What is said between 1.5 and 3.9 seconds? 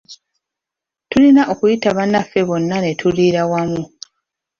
okuyita bannaffe bonna ne tuliira wamu.